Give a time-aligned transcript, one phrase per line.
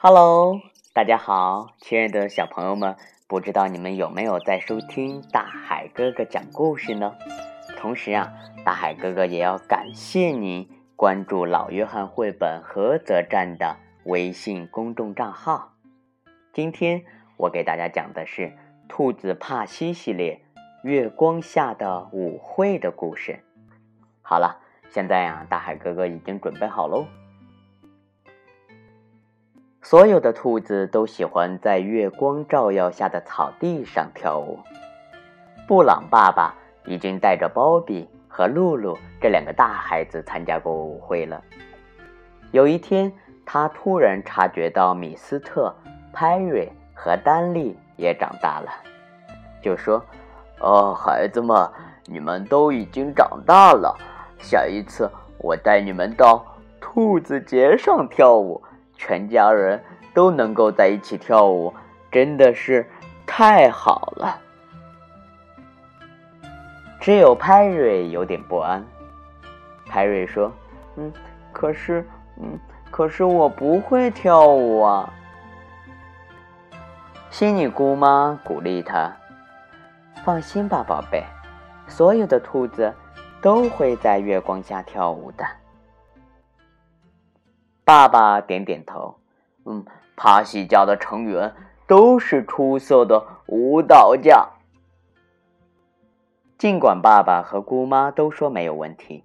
[0.00, 0.60] Hello，
[0.92, 2.94] 大家好，亲爱的小朋友们，
[3.26, 7.16] 不知道你们有没有在收听大海哥哥讲故事呢？
[7.76, 8.32] 同时啊，
[8.64, 15.72] 大海哥哥也要感谢您关注老约翰绘本菏泽站的微信公众账号。
[16.52, 17.02] 今天
[17.36, 18.42] 我给大家讲的是
[18.88, 20.40] 《兔子帕西》系列
[20.88, 23.40] 《月光下的舞会》的故事。
[24.22, 24.60] 好了，
[24.90, 27.04] 现在呀，大海哥哥已经准备好喽。
[29.90, 34.58] 所有的兔子都喜欢在月光照耀下的草地上跳舞。
[35.66, 41.42] 布朗爸爸已经带着鲍比和露露这两个大孩子参加过舞会了。
[42.50, 43.10] 有一天，
[43.46, 45.74] 他突然察觉到米斯特。
[46.12, 48.68] 派瑞和丹利也长大了，
[49.62, 50.04] 就说
[50.60, 51.66] ：“哦，孩子们，
[52.04, 53.96] 你们都已经长大了。
[54.38, 56.44] 下一次我带你们到
[56.78, 58.60] 兔子节上跳舞，
[58.98, 61.72] 全家人都能够在一起跳舞，
[62.10, 62.86] 真的是
[63.24, 64.38] 太好了。”
[67.00, 68.84] 只有派瑞有点不安。
[69.86, 70.52] 派瑞说
[70.96, 71.10] ：“嗯，
[71.52, 72.04] 可是，
[72.36, 72.58] 嗯，
[72.90, 75.10] 可是我不会跳舞啊。”
[77.30, 79.10] 仙女姑妈鼓励他
[80.24, 81.22] ：“放心吧，宝贝，
[81.86, 82.92] 所有的兔子
[83.40, 85.46] 都会在月光下跳舞的。”
[87.88, 89.18] 爸爸点点头
[89.64, 89.82] ：“嗯，
[90.14, 91.54] 帕西家的成员
[91.86, 94.46] 都是出色的舞蹈家。”
[96.58, 99.24] 尽管爸爸和姑妈都说没有问题，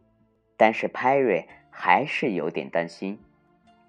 [0.56, 3.20] 但是派瑞还是有点担心，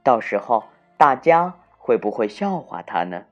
[0.02, 0.64] 到时候
[0.96, 3.26] 大家会不会笑话他呢？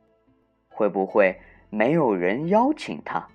[0.68, 3.26] 会不会没有人邀请他？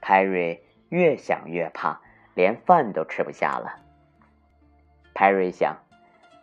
[0.00, 2.00] 派瑞越想越怕，
[2.34, 3.74] 连饭都吃不下了。
[5.12, 5.76] 派瑞想，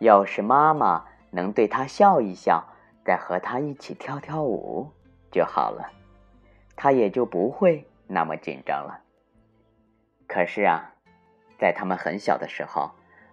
[0.00, 2.64] 要是妈妈能对他笑一笑，
[3.04, 4.90] 再和他一起跳跳舞
[5.30, 5.90] 就好了，
[6.74, 9.00] 他也就不会那么紧张了。
[10.26, 10.92] 可是啊，
[11.58, 12.90] 在他们很小的时候，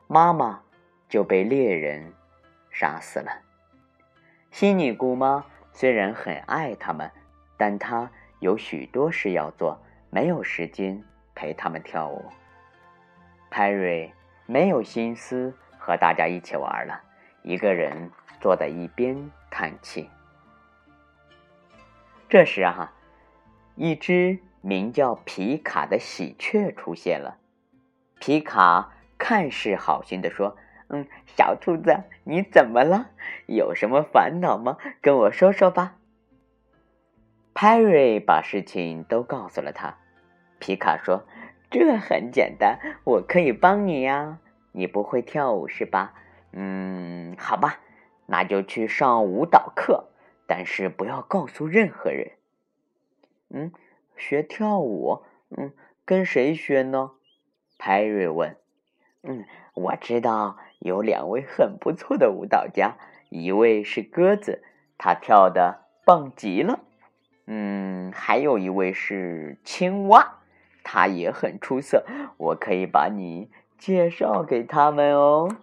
[0.08, 0.62] 妈妈
[1.10, 2.14] 就被猎人
[2.72, 3.32] 杀死了。
[4.52, 5.46] 西尼姑妈。
[5.76, 7.10] 虽然很爱他们，
[7.58, 9.76] 但她有许多事要做，
[10.12, 12.24] 没有时间陪他们跳舞。
[13.50, 14.14] 派瑞
[14.46, 15.52] 没有心思
[15.86, 17.02] 和大家一起玩了，
[17.42, 20.10] 一个人坐在一边叹气。
[22.30, 22.94] 这时啊，
[23.76, 27.38] 一只名叫皮卡的喜鹊出现了。
[28.18, 30.56] 皮卡看似好心的说。
[30.90, 33.10] 嗯，小兔子，你怎么了？
[33.48, 34.78] 有什么烦恼吗？
[35.02, 35.96] 跟我说说吧。
[37.54, 39.96] 派瑞把事情都告诉了他。
[40.60, 41.26] 皮卡说
[41.72, 44.38] ：“这很简单，我可以帮你呀。
[44.74, 46.14] 你不会跳舞是吧？
[46.52, 47.80] 嗯，好吧，
[48.26, 50.10] 那就去上舞蹈课，
[50.46, 52.34] 但是不要告诉任何人。
[53.50, 53.72] 嗯，
[54.18, 55.72] 学跳舞，嗯，
[56.04, 57.12] 跟谁学呢？”
[57.80, 58.56] 派瑞问。
[59.24, 62.98] 嗯，我知道有两位很不错的舞蹈家，
[63.30, 64.64] 一位是鸽子，
[64.98, 66.80] 他跳的棒极了。
[67.46, 70.40] 嗯，还有一位是青蛙，
[70.84, 72.06] 他也很出色。
[72.38, 73.50] 我可以把你
[73.86, 75.58] 介绍给他们哦。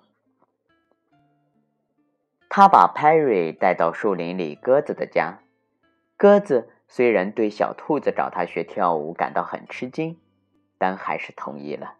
[2.50, 5.38] 他把派瑞带到树林里鸽子的家。
[6.18, 10.18] 鸽子虽然对小兔子找他学跳舞感到很吃惊，
[10.76, 11.94] 但还是同意了。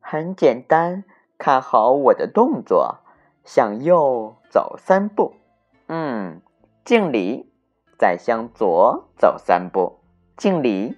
[0.00, 1.04] 很简单，
[1.36, 3.00] 看好我的动作，
[3.44, 5.34] 向右走三步，
[5.88, 6.40] 嗯，
[6.86, 7.52] 敬礼；
[7.98, 10.00] 再向左走三步，
[10.38, 10.96] 敬礼。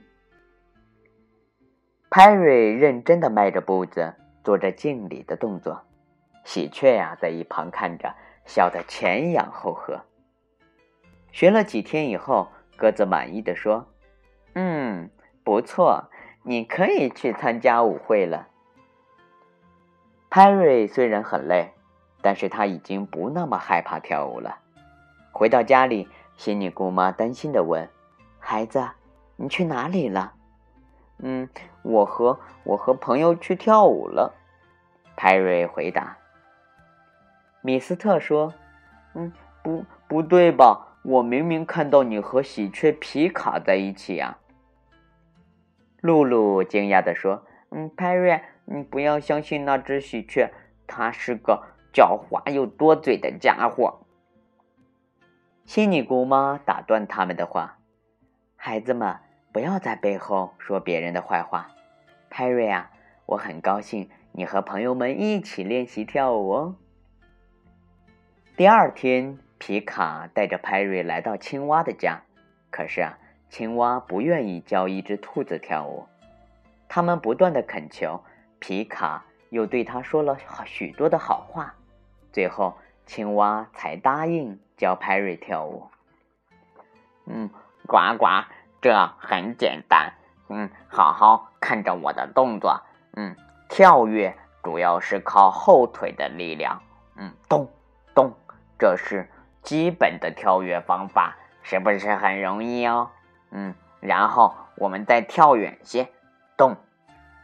[2.15, 4.15] 派瑞认真的迈着步子，
[4.45, 5.81] 做着敬礼的动作。
[6.45, 8.15] 喜鹊呀，在一旁看着，
[8.45, 9.99] 笑得前仰后合。
[11.31, 13.87] 学了几天以后，鸽子满意的说
[14.53, 15.09] ：“嗯，
[15.43, 16.11] 不错，
[16.43, 18.49] 你可以去参加舞会了。”
[20.29, 21.73] 派瑞虽然很累，
[22.21, 24.59] 但是他已经不那么害怕跳舞了。
[25.33, 26.07] 回到家里，
[26.37, 27.89] 仙女姑妈担心的问
[28.39, 28.87] ：“孩子，
[29.37, 30.35] 你去哪里了
[31.23, 31.49] ？”“嗯，
[31.83, 34.35] 我和我和朋友去跳舞了。”
[35.17, 36.19] 派瑞回答。
[37.63, 38.53] 米斯特说
[39.15, 39.33] ：“嗯，
[39.63, 40.99] 不，不对吧？
[41.03, 44.39] 我明明看到你和喜鹊皮卡在一起呀。”
[46.03, 50.53] 露露惊讶的说：“嗯，派瑞。”你不要相信那只喜鹊，
[50.87, 54.07] 它是个狡猾又多嘴的家伙。
[55.65, 57.79] 仙女姑妈打断他们的话
[58.55, 59.17] ：“孩子们，
[59.53, 61.69] 不要在背后说别人的坏话。”
[62.31, 62.91] 派瑞啊，
[63.27, 66.77] 我很高兴你和朋友们一起练习跳舞哦。
[68.57, 72.23] 第二天，皮卡带着派瑞来到青蛙的家，
[72.71, 73.19] 可是啊，
[73.51, 76.07] 青蛙不愿意教一只兔子跳舞。
[76.89, 78.23] 他们不断的恳求，
[78.59, 81.75] 皮卡又对他说了许多的好话，
[82.33, 85.89] 最后青蛙才答应教派瑞跳舞。
[87.27, 87.51] 嗯，
[87.87, 88.27] 呱呱，
[88.83, 90.13] 这很简单。
[90.49, 92.83] 嗯，好好看着我的动作。
[93.17, 93.35] 嗯，
[93.69, 96.83] 跳跃主要是靠后腿的力量。
[97.17, 97.71] 嗯，咚
[98.15, 98.33] 咚，
[98.79, 99.31] 这是
[99.63, 103.09] 基本的跳跃方法，是不是很容易哦？
[103.53, 106.09] 嗯，然后我们再跳远些，
[106.57, 106.77] 咚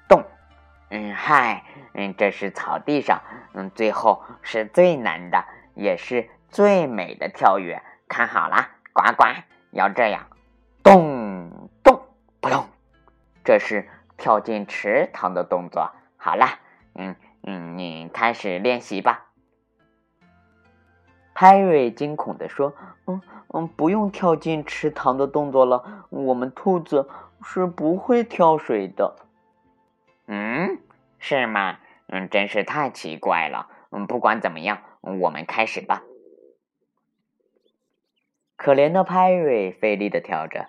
[0.09, 0.25] 咚。
[0.91, 1.65] 嗯，嗨，
[1.95, 3.21] 嗯，这是草地上。
[3.53, 5.45] 嗯，最后是最难的，
[5.75, 7.81] 也是最美的跳跃。
[8.09, 9.25] 看好了，呱呱，
[9.71, 10.27] 要这样，
[10.83, 11.18] 咚，
[13.49, 15.91] 这是跳进池塘的动作。
[16.19, 16.59] 好了，
[16.97, 19.31] 嗯嗯，你开始练习吧。
[21.33, 22.75] 派瑞惊恐地说
[23.09, 23.23] ：“嗯
[23.55, 27.09] 嗯，不用跳进池塘的动作了，我们兔子
[27.43, 29.17] 是不会跳水的。
[30.29, 30.79] ”“嗯，
[31.19, 31.79] 是吗？
[32.09, 33.71] 嗯，真是太奇怪了。
[33.89, 36.03] 嗯，不管怎么样，我们开始吧。”
[38.57, 40.69] 可怜的派瑞费力的跳着，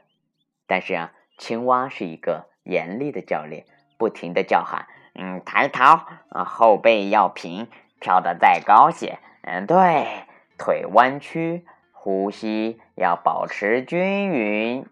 [0.66, 3.66] 但是啊，青蛙是一个严厉的教练，
[3.98, 6.00] 不停的叫喊：“嗯，抬头，
[6.46, 7.68] 后背要平，
[8.00, 9.20] 跳得再高些。
[9.42, 10.26] 嗯，对。”
[10.62, 14.86] 腿弯曲，呼吸要保持均匀。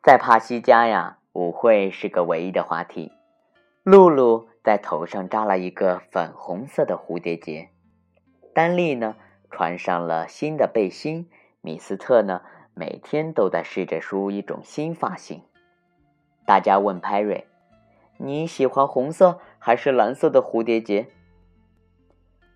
[0.00, 3.10] 在帕西家呀，舞会是个唯一的话题。
[3.82, 7.70] 露露在头上扎了一个粉红色的蝴蝶结，
[8.54, 9.16] 丹利呢
[9.50, 11.28] 穿上了新的背心，
[11.60, 12.42] 米斯特呢
[12.72, 15.42] 每天都在试着梳一种新发型。
[16.46, 17.46] 大家问派瑞
[18.18, 21.08] ：“你喜欢红色还是蓝色的蝴蝶结？”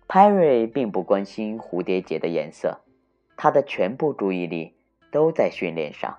[0.07, 2.81] 派瑞并不关心蝴蝶结的颜色，
[3.37, 4.75] 他的全部注意力
[5.11, 6.17] 都在训练上，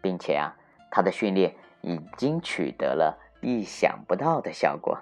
[0.00, 0.56] 并且啊，
[0.90, 4.98] 他的训练已经取得了意想不到的效果。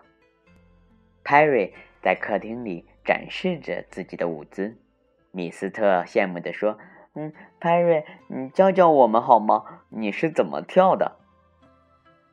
[1.23, 4.76] 派瑞在客厅里展示着自己的舞姿，
[5.32, 6.79] 米斯特羡慕地说
[7.14, 9.82] ：“嗯，派瑞，你教教我们好吗？
[9.88, 11.19] 你是怎么跳的？”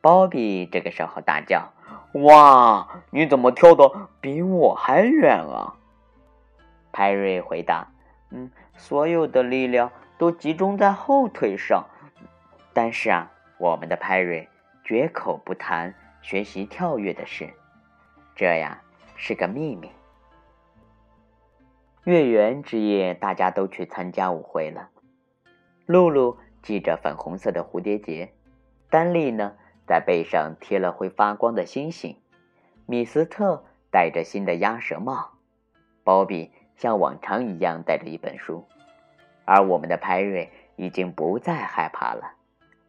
[0.04, 1.72] 鲍比这个时候大叫
[2.12, 3.90] ：“哇，你怎么跳的
[4.20, 5.76] 比我还远啊？”
[6.92, 7.88] 派瑞回答
[8.28, 11.86] ：“嗯，所有的力量都集中在后腿上。
[12.74, 14.46] 但是啊，我们的派瑞
[14.84, 17.48] 绝口不谈学习跳跃的事，
[18.36, 18.82] 这呀
[19.16, 19.90] 是个秘密。”
[22.04, 24.90] 月圆之夜，大家都去参加舞会了。
[25.86, 28.34] 露露系着粉红色的蝴蝶结，
[28.90, 29.54] 丹丽呢
[29.86, 32.16] 在背上贴了会发光的星星，
[32.86, 35.32] 米斯特戴着新的鸭舌帽，
[36.02, 36.50] 鲍比。
[36.76, 38.66] 像往常一样带着一本书，
[39.44, 42.32] 而我们的派瑞已经不再害怕了，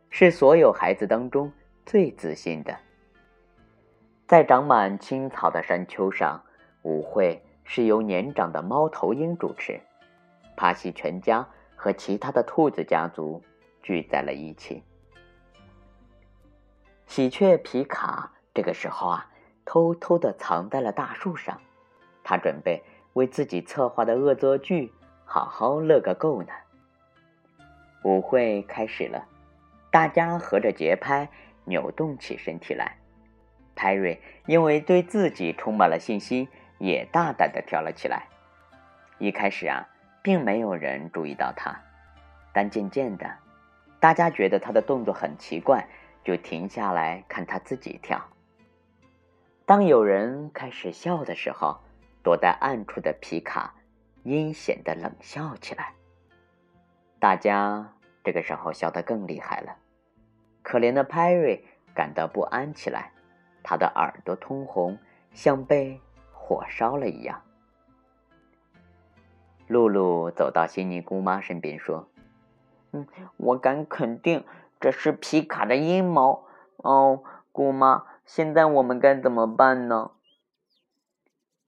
[0.10, 1.54] 是所有孩子当中
[1.86, 2.76] 最自信的。
[4.26, 6.42] 在长满青草的山丘上，
[6.82, 9.80] 舞会是由年长的猫头鹰主持，
[10.58, 13.40] 帕西全家和其他的兔子家族
[13.84, 14.84] 聚在了一起。
[17.16, 19.30] 喜鹊皮卡这个时候啊，
[19.64, 21.62] 偷偷的藏在了大树上，
[22.26, 22.84] 他准备。
[23.14, 24.92] 为自己策划的恶作剧
[25.24, 26.50] 好好乐个够呢。
[28.04, 29.26] 舞会开始了，
[29.90, 31.30] 大家合着节拍
[31.64, 32.98] 扭动起身体来。
[33.76, 36.46] 派瑞因为对自己充满了信心，
[36.80, 38.28] 也大胆的跳了起来。
[39.20, 39.88] 一开始啊，
[40.22, 41.80] 并没有人注意到他，
[42.52, 43.26] 但渐渐的，
[44.02, 45.88] 大家觉得他的动作很奇怪，
[46.26, 48.22] 就停下来看他自己跳。
[49.66, 51.80] 当有人开始笑的时候，
[52.24, 53.76] 躲在暗处的皮卡
[54.24, 55.94] 阴险的冷笑起来。
[57.20, 59.78] 大家这个时候笑得更厉害了。
[60.64, 61.64] 可怜的派瑞
[61.94, 63.12] 感到不安起来，
[63.64, 64.98] 他的耳朵通红，
[65.32, 66.02] 像被
[66.32, 67.42] 火烧了一样。
[69.68, 72.08] 露露走到悉尼姑妈身边说
[72.94, 74.44] ：“嗯，我敢肯定
[74.80, 76.46] 这是皮卡的阴谋。
[76.78, 80.12] 哦，姑妈，现在我们该怎么办呢？”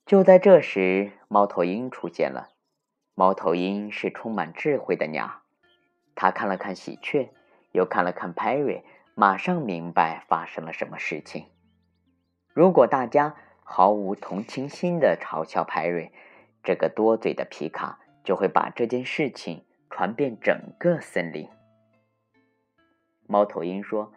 [0.06, 2.50] 就在这时，猫头鹰出现了。
[3.14, 5.42] 猫头鹰是充满智慧的鸟，
[6.16, 7.32] 它看了看喜鹊，
[7.72, 8.86] 又看了看派瑞，
[9.16, 11.48] 马上明白发生了什么事情。
[12.54, 16.14] 如果大家毫无同情心的嘲笑派瑞，
[16.64, 21.50] 这个多嘴的皮卡就会把这件事情传遍整个森林。
[23.28, 24.12] 猫头鹰说：“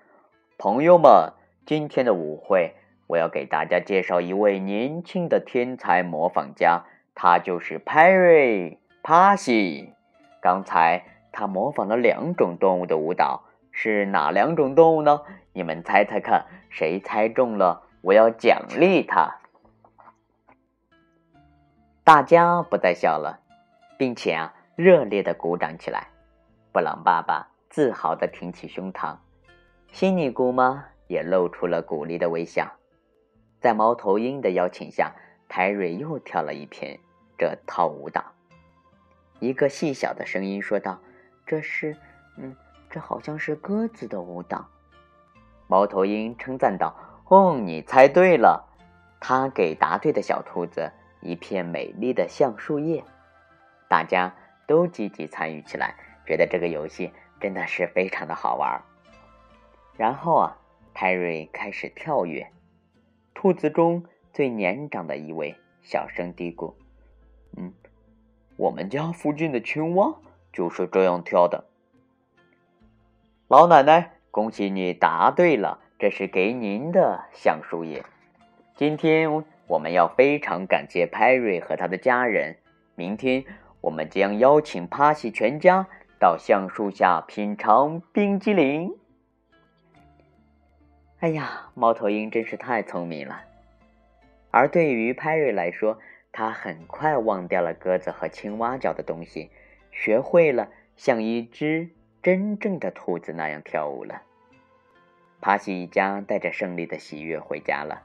[0.56, 1.32] 朋友们，
[1.66, 2.74] 今天的舞会。”
[3.08, 9.94] 我要给大家介绍一位年轻的天才模仿家，他就是派瑞帕西。
[10.40, 15.22] 刚才他模仿了两种动物的舞蹈，是哪两种动物呢？
[15.52, 19.38] 你们猜猜看，谁猜中了，我要奖励他。
[22.04, 23.40] 大家不再笑了，
[23.98, 26.06] 并且啊，热烈的鼓掌起来。
[26.70, 29.16] 布朗爸爸自豪地挺起胸膛，
[29.92, 32.68] 辛尼姑妈也露出了鼓励的微笑。
[33.60, 35.14] 在猫头鹰的邀请下，
[35.48, 36.98] 泰瑞又跳了一篇
[37.38, 38.24] 这套舞蹈。
[39.38, 41.00] 一个细小的声音说道
[41.46, 41.96] ：“这是，
[42.36, 42.56] 嗯，
[42.90, 44.68] 这好像是鸽子的舞蹈。”
[45.68, 46.96] 猫头鹰称赞道
[47.30, 48.66] ：“哦，你猜对了。”
[49.22, 50.90] 他给答对的小兔子。
[51.22, 53.04] 一片美丽的橡树叶，
[53.88, 54.34] 大家
[54.66, 55.94] 都积极参与起来，
[56.26, 58.82] 觉得这个游戏真的是非常的好玩。
[59.96, 60.58] 然后啊，
[60.94, 62.46] 泰瑞开始跳跃，
[63.34, 66.74] 兔子中最年长的一位小声嘀咕
[67.56, 67.72] ：“嗯，
[68.56, 70.14] 我们家附近的青蛙
[70.52, 71.64] 就是这样跳的。”
[73.48, 78.04] 老奶奶，恭喜你答对了，这是给您的橡树叶。
[78.76, 79.44] 今天。
[79.70, 82.56] 我们要非常感谢派瑞和他的家人。
[82.96, 83.44] 明天
[83.80, 85.86] 我们将邀请帕西全家
[86.20, 88.94] 到橡树下品尝冰激凌。
[91.20, 93.44] 哎呀，猫头鹰真是太聪明了。
[94.50, 95.98] 而对于派瑞来说，
[96.30, 99.50] 他很快忘掉了鸽子和青蛙脚的东西，
[99.90, 101.88] 学会了像一只
[102.22, 104.20] 真正的兔子那样跳舞了。
[105.40, 108.02] 帕西一家带着胜利的喜悦回家了。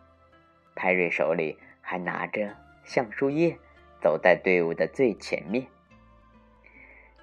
[0.74, 2.56] 派瑞手里还拿着
[2.86, 3.58] 橡树叶，
[4.02, 5.68] 走在队伍的最前面。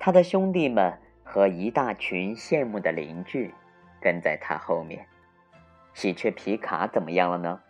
[0.04, 3.54] 他的兄弟们和一大群羡慕的邻居
[4.00, 5.06] 跟在他后面。
[5.94, 7.60] 喜鹊皮卡怎么样了呢？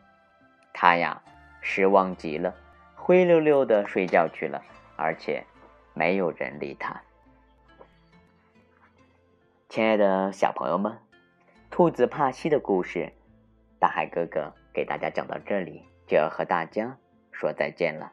[0.73, 1.23] 他呀，
[1.61, 2.55] 失望极了，
[2.97, 4.63] 灰溜溜的睡觉去了，
[4.97, 5.45] 而且
[5.93, 7.03] 没有人理他。
[9.69, 10.97] 亲爱的小朋友们，
[11.71, 13.13] 兔子帕西的故事，
[13.79, 14.55] 大海哥哥。
[14.73, 16.97] 给大家讲到这里，就要和大家
[17.31, 18.11] 说再见了。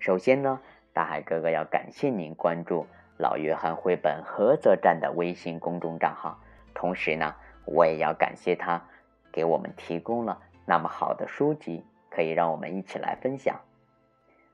[0.00, 0.60] 首先呢，
[0.92, 2.88] 大海哥哥要感谢您关注
[3.20, 6.40] 老约翰绘本菏泽站的微信公众账号，
[6.72, 7.36] 同时呢，
[7.66, 8.82] 我也要感谢他
[9.30, 13.60] 给我们提供了那么好的书籍，可以让我们一起来分享。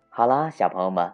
[0.09, 1.13] 好啦，小朋友们，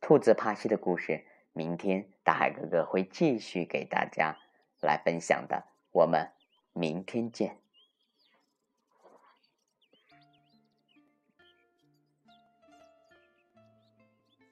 [0.00, 4.36] 兔子帕西的故事，明天大海哥哥会继续给大家
[4.80, 5.62] 来分享的。
[5.92, 6.28] 我们
[6.72, 7.63] 明天见。